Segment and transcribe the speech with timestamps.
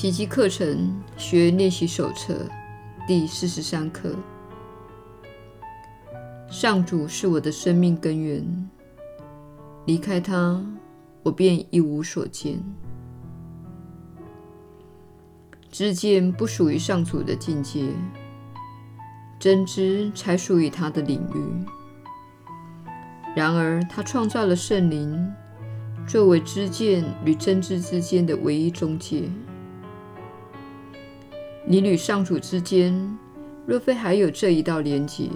[0.00, 2.46] 奇迹课程学练习手册
[3.04, 4.14] 第四十三课：
[6.48, 8.70] 上主是我的生命根源，
[9.86, 10.64] 离开他，
[11.24, 12.62] 我便一无所见。
[15.68, 17.88] 知见不属于上主的境界，
[19.36, 21.66] 真知才属于他的领域。
[23.34, 25.28] 然而，他创造了圣灵，
[26.06, 29.28] 作为知见与真知之间的唯一中介。
[31.70, 33.18] 你与上主之间，
[33.66, 35.28] 若非还有这一道连结，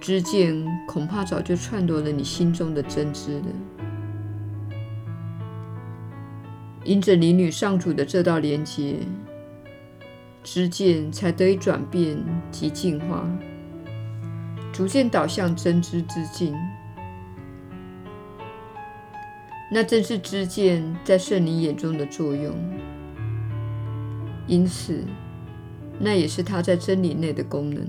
[0.00, 3.46] 知见恐怕早就篡夺了你心中的真知了。
[6.84, 9.00] 因着你与上主的这道连结，
[10.44, 12.16] 知见才得以转变
[12.52, 13.28] 及进化。
[14.72, 16.54] 逐渐导向真知之境，
[19.72, 22.54] 那正是知见在圣灵眼中的作用。
[24.46, 25.04] 因此，
[25.98, 27.86] 那也是它在真理内的功能。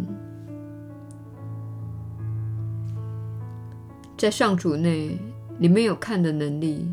[4.15, 5.17] 在上主内，
[5.57, 6.87] 你没有看的能力；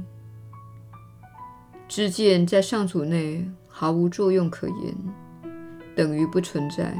[1.87, 4.95] 知见在上主内毫无作用可言，
[5.95, 6.93] 等于不存在。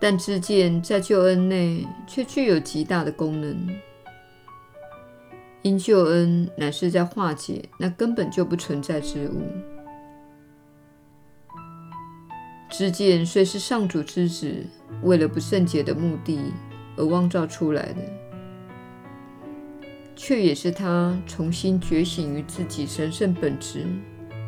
[0.00, 3.68] 但知见在救恩内却具有极大的功能，
[5.62, 9.42] 因救恩乃是在化解那根本就不存在之物。
[12.72, 14.64] 知见虽是上主之子
[15.02, 16.40] 为了不圣洁的目的
[16.96, 18.00] 而妄造出来的，
[20.16, 23.84] 却也是他重新觉醒于自己神圣本质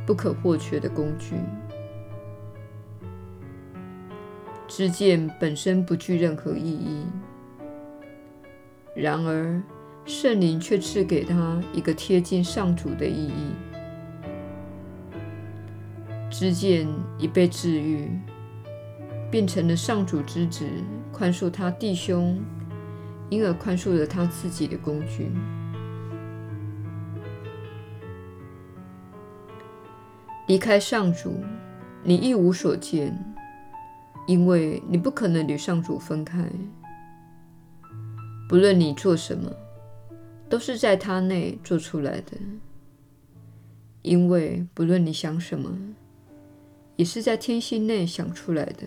[0.06, 1.34] 不可或缺的工具。
[4.66, 7.05] 知见本身不具任何意义，
[8.97, 9.62] 然而
[10.06, 13.53] 圣灵却赐给他一个贴近上主的意义。
[16.37, 18.11] 知见已被治愈，
[19.31, 20.67] 变成了上主之子
[21.12, 22.37] 宽恕他弟兄，
[23.31, 25.31] 因而宽恕了他自己的工具。
[30.49, 31.37] 离开上主，
[32.03, 33.17] 你一无所见。
[34.27, 36.50] 因为你不可能与上主分开，
[38.49, 39.53] 不论你做什么，
[40.49, 42.33] 都是在他内做出来的。
[44.03, 45.94] 因为不论你想什么，
[46.97, 48.87] 也是在天性内想出来的。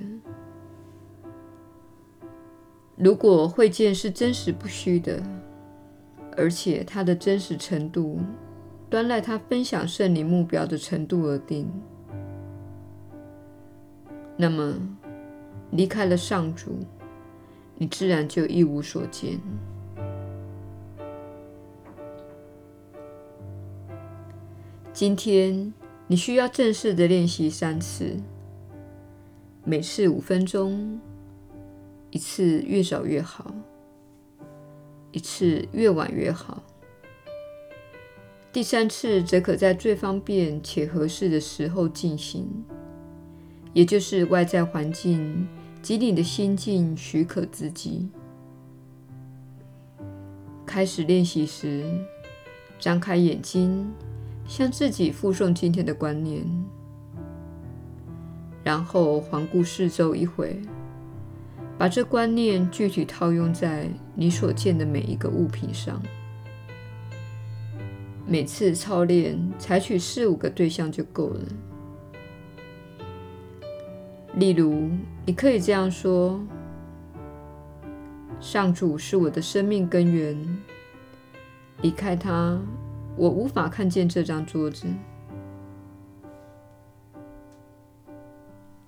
[2.96, 5.22] 如果会见是真实不虚的，
[6.36, 8.20] 而且它的真实程度
[8.90, 11.72] 端赖他分享圣灵目标的程度而定，
[14.36, 14.76] 那么。
[15.72, 16.80] 离开了上主，
[17.76, 19.38] 你自然就一无所见。
[24.94, 25.74] 今天
[26.08, 28.16] 你需要正式的练习三次，
[29.66, 31.00] 每次五分钟，
[32.12, 33.54] 一次越早越好，
[35.12, 36.64] 一次越晚越好。
[38.54, 42.48] 第三次则可在最方便且合适的时候进行，
[43.74, 45.48] 也就是外在环境。
[45.80, 48.10] 及你的心境许可之际，
[50.66, 51.86] 开始练习时，
[52.78, 53.90] 张开眼睛，
[54.48, 56.44] 向自己复诵今天的观念，
[58.64, 60.60] 然后环顾四周一回，
[61.78, 66.02] 把这观念具体套用在你所见的每一个物品上。
[68.26, 71.42] 每次操练，采取四五个对象就够了。
[74.36, 74.90] 例如，
[75.26, 76.40] 你可以这样说
[78.40, 80.38] ：“上主是我的生命根源，
[81.82, 82.60] 离开他，
[83.18, 84.88] 我无法看见这张桌子。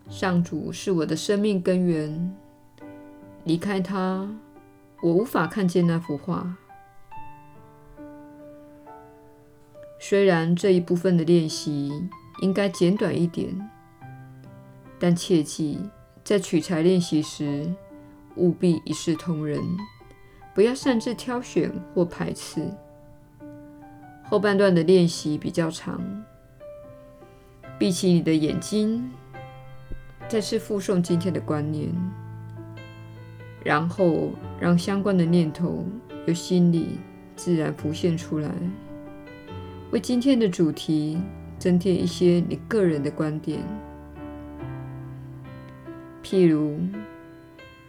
[0.07, 2.35] 上主是我的生命根源，
[3.43, 4.29] 离开他，
[5.01, 6.55] 我无法看见那幅画。”
[9.99, 11.91] 虽然这一部分的练习
[12.41, 13.69] 应该简短一点。
[15.01, 15.79] 但切记，
[16.25, 17.73] 在取材练习时，
[18.35, 19.61] 务必一视同仁，
[20.53, 22.69] 不要擅自挑选或排斥。
[24.29, 25.99] 后半段的练习比较长，
[27.79, 29.09] 闭起你的眼睛，
[30.27, 31.89] 再次复诵今天的观念，
[33.63, 34.29] 然后
[34.59, 35.83] 让相关的念头
[36.27, 36.99] 由心里
[37.35, 38.51] 自然浮现出来，
[39.89, 41.19] 为今天的主题
[41.57, 43.59] 增添一些你个人的观点。
[46.23, 46.77] 譬如，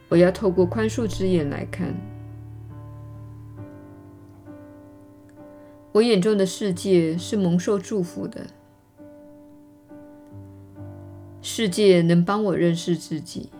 [0.08, 1.94] 我要透过宽恕之眼来看，
[5.92, 8.46] 我眼中的世界是蒙受祝福的。
[11.42, 13.50] 世界能帮我认识自己。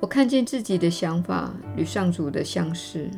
[0.00, 3.10] 我看见自己的想法与上主的相似。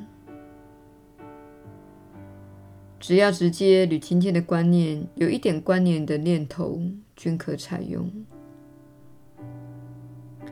[2.98, 6.80] 只要直接与今天的观念有一点关联的念头，
[7.14, 8.10] 均可采用。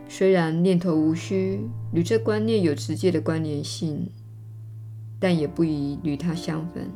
[0.08, 4.08] 虽然念头无需与这观念有直接的关联性。
[5.24, 6.86] 但也不宜与它相反。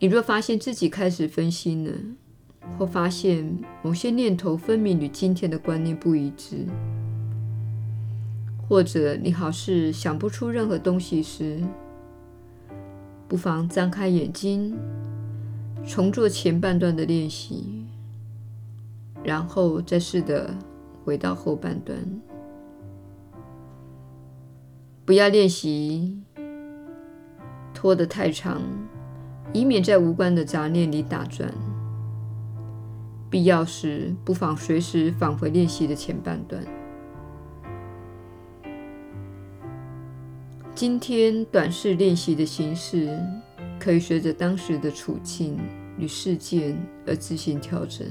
[0.00, 1.92] 你若发现自己开始分心了，
[2.76, 6.66] 或发现某些念头分明与今天的观念不一致，
[8.68, 11.62] 或者你好似想不出任何东西时，
[13.28, 14.76] 不妨张开眼睛，
[15.86, 17.86] 重做前半段的练习，
[19.22, 20.52] 然后再试着
[21.04, 21.96] 回到后半段。
[25.10, 26.22] 不要练习
[27.74, 28.62] 拖得太长，
[29.52, 31.52] 以免在无关的杂念里打转。
[33.28, 36.62] 必要时，不妨随时返回练习的前半段。
[40.76, 43.18] 今天短式练习的形式
[43.80, 45.58] 可以随着当时的处境
[45.98, 48.06] 与事件而自行调整。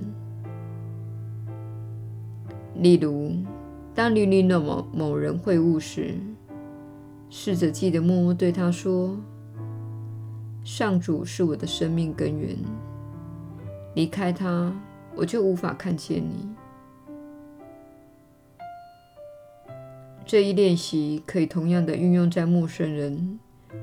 [2.75, 3.31] 例如，
[3.96, 6.16] 当你与某某人会晤时，
[7.30, 9.16] 试着记得默默对他说
[10.66, 12.58] ：“上主是我的生命根源，
[13.96, 14.74] 离开他，
[15.16, 16.50] 我就无法看见你。”
[20.26, 23.40] 这一练习可以同样的运用在陌生人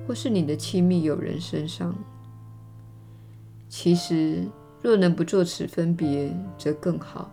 [0.06, 1.94] 或是你的亲密友人身上。
[3.68, 4.44] 其实，
[4.80, 7.32] 若能不做此分别，则更好。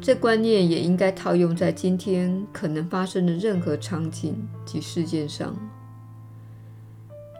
[0.00, 5.54] 这观念也应该套用在今天可能发生的任何场景及事件上，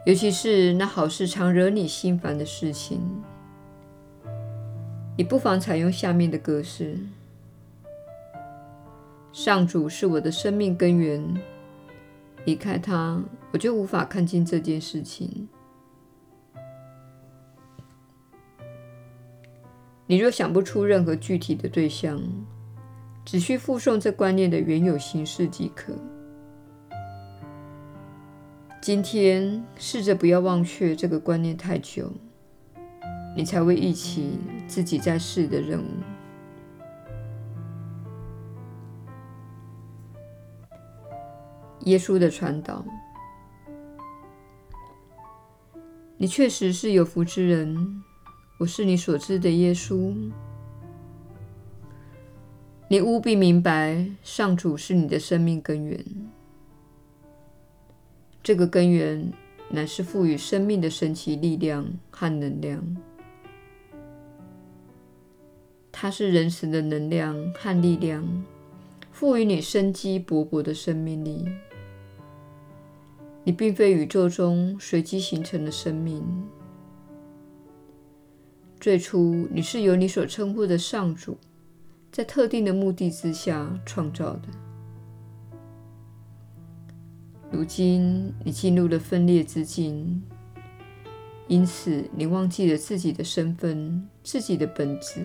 [0.05, 3.01] 尤其是那好事常惹你心烦的事情。
[5.17, 6.97] 你不妨采用下面的格式：
[9.33, 11.41] 上主是我的生命根源，
[12.45, 13.19] 离开他，
[13.51, 15.49] 我就无法看清这件事情。
[20.11, 22.21] 你若想不出任何具体的对象，
[23.23, 25.93] 只需附送这观念的原有形式即可。
[28.81, 32.11] 今天试着不要忘却这个观念太久，
[33.37, 34.37] 你才会忆起
[34.67, 35.87] 自己在世的任务。
[41.85, 42.83] 耶稣的传导，
[46.17, 48.03] 你确实是有福之人。
[48.61, 50.13] 我是你所知的耶稣。
[52.87, 56.05] 你务必明白，上主是你的生命根源。
[58.43, 59.33] 这个根源
[59.67, 62.97] 乃是赋予生命的神奇力量和能量。
[65.91, 68.45] 它是仁慈的能量和力量，
[69.11, 71.47] 赋予你生机勃勃的生命力。
[73.43, 76.23] 你并非宇宙中随机形成的生命。
[78.81, 81.37] 最初，你是由你所称呼的上主，
[82.11, 84.47] 在特定的目的之下创造的。
[87.51, 90.23] 如今你进入了分裂之境，
[91.47, 95.21] 因此你忘记了自己的身份、自己的本质，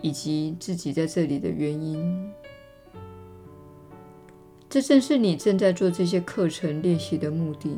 [0.00, 2.32] 以及自己在这里的原因。
[4.70, 7.76] 这正是你正在做这些课程练习的目的，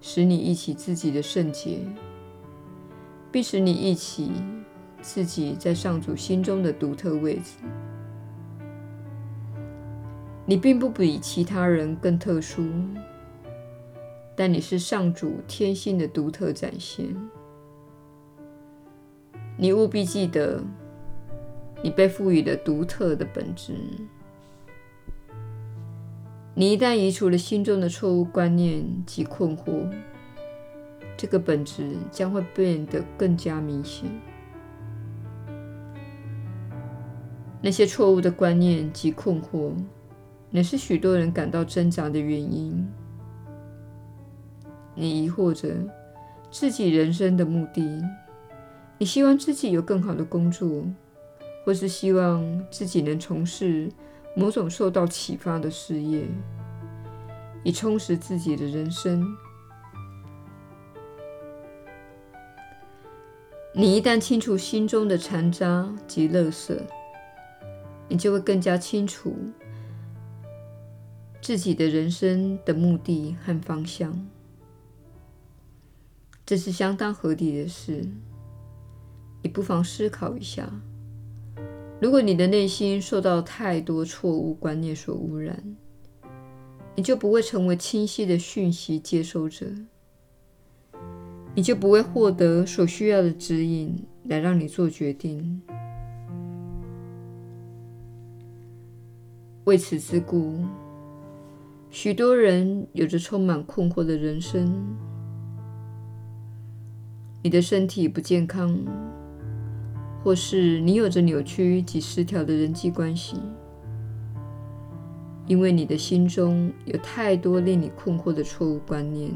[0.00, 1.80] 使你忆起自己的圣洁，
[3.34, 4.30] 并使你忆起。
[5.02, 7.56] 自己在上主心中的独特位置。
[10.46, 12.64] 你并不比其他人更特殊，
[14.34, 17.14] 但你是上主天性的独特展现。
[19.58, 20.62] 你务必记得，
[21.82, 23.74] 你被赋予了独特的本质。
[26.54, 29.86] 你一旦移除了心中的错误观念及困惑，
[31.16, 34.08] 这个本质将会变得更加明显。
[37.62, 39.72] 那些错误的观念及困惑，
[40.50, 42.86] 乃是许多人感到挣扎的原因。
[44.94, 45.74] 你疑惑着
[46.50, 48.02] 自己人生的目的，
[48.98, 50.84] 你希望自己有更好的工作，
[51.64, 53.90] 或是希望自己能从事
[54.36, 56.28] 某种受到启发的事业，
[57.62, 59.26] 以充实自己的人生。
[63.76, 66.78] 你一旦清除心中的残渣及垃圾，
[68.08, 69.34] 你就会更加清楚
[71.42, 74.24] 自己的人生的目的和方向。
[76.46, 78.06] 这是相当合理的事。
[79.42, 80.70] 你不妨思考一下：
[82.00, 85.76] 如果你的内心受到太多错误观念所污染，
[86.94, 89.66] 你就不会成为清晰的讯息接收者，
[91.54, 95.62] 你就不会获得所需要的指引来让你做决定。
[99.64, 100.58] 为此之故，
[101.90, 104.84] 许多人有着充满困惑的人生。
[107.42, 108.76] 你的身体不健康，
[110.22, 113.36] 或是你有着扭曲及失调的人际关系，
[115.46, 119.30] 因为你的心中有太多令你困惑的错误观念，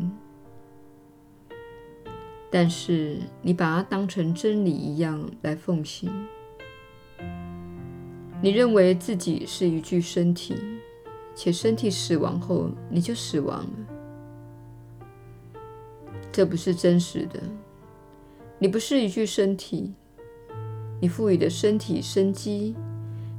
[2.50, 6.10] 但是你把它当成真理一样来奉行。
[8.40, 10.54] 你认为自己是一具身体，
[11.34, 13.68] 且身体死亡后你就死亡了，
[16.30, 17.40] 这不是真实的。
[18.58, 19.92] 你不是一具身体，
[21.00, 22.74] 你赋予的身体生机，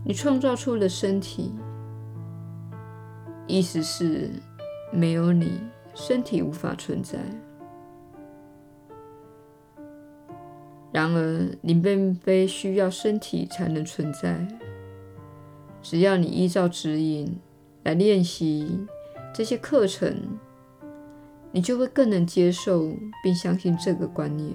[0.06, 1.52] 你创造出了身体，
[3.48, 4.30] 意思是
[4.94, 5.60] 没有你，
[5.94, 7.20] 身体无法存在。
[10.92, 14.48] 然而，你并非需要身体才能存在，
[15.82, 17.38] 只要你依照指引
[17.84, 18.88] 来练习
[19.34, 20.40] 这些课程，
[21.52, 22.92] 你就会更能接受
[23.24, 24.52] 并相信这个观念。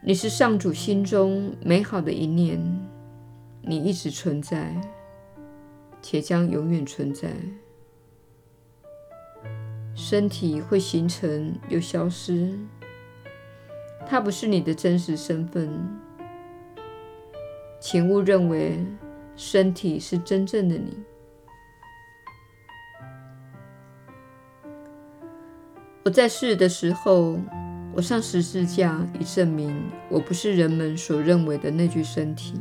[0.00, 2.58] 你是上主心中美好的一念，
[3.60, 4.80] 你一直存在，
[6.00, 7.28] 且将永远存在。
[10.10, 12.58] 身体会形成又消失，
[14.06, 15.68] 它不是你的真实身份。
[17.78, 18.82] 请勿认为
[19.36, 20.96] 身体是真正的你。
[26.06, 27.38] 我在世的时候。
[27.94, 29.74] 我上十字架，以证明
[30.08, 32.54] 我不是人们所认为的那具身体。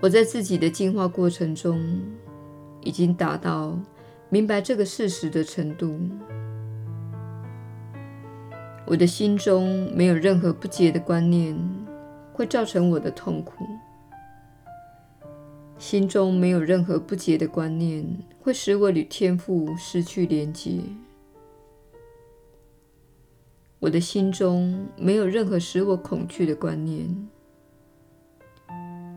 [0.00, 2.00] 我在自己的进化过程中，
[2.80, 3.76] 已经达到
[4.34, 5.96] 明白这个事实的程度。
[8.84, 11.56] 我的心中没有任何不洁的观念
[12.32, 13.64] 会造成我的痛苦，
[15.78, 18.04] 心中没有任何不洁的观念
[18.40, 20.80] 会使我与天赋失去连结。
[23.78, 27.28] 我的心中没有任何使我恐惧的观念，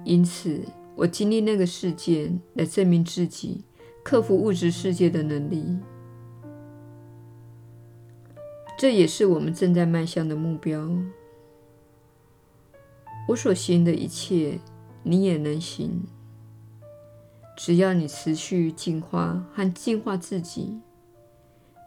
[0.05, 0.61] 因此
[0.95, 3.63] 我经历那个事件来证明自己
[4.07, 5.77] 克服物质世界的能力。
[8.79, 10.89] 这也是我们正在迈向的目标。
[13.27, 14.61] 我所行的一切，
[15.03, 16.05] 你也能行，
[17.57, 20.79] 只要你持续进化和净化自己。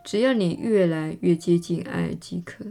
[0.05, 2.67] 只要你越来越接近爱即可。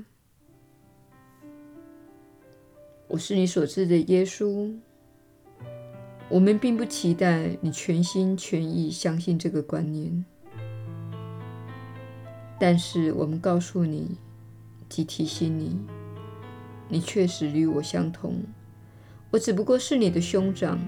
[3.08, 4.78] 我是你所知的耶稣。
[6.30, 10.24] 我们并不期待你全心全意相信这个观念，
[12.60, 14.16] 但是我们告诉你，
[14.88, 15.76] 及提醒你，
[16.88, 18.44] 你确实与我相同。
[19.32, 20.80] 我只不过是你的兄长，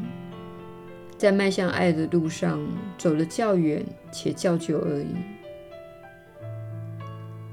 [1.18, 2.60] 在迈向爱的路上
[2.98, 5.16] 走了较远且较久而已。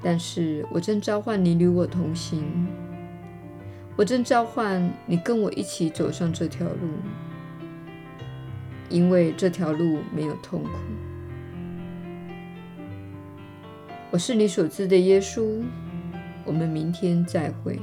[0.02, 2.66] 但是我正召唤你与我同行，
[3.97, 6.88] 我正召唤你跟我一起走上这条路，
[8.88, 10.71] 因为这条路没有痛苦。
[14.11, 15.62] 我是你所知的耶稣，
[16.45, 17.78] 我们明天再会。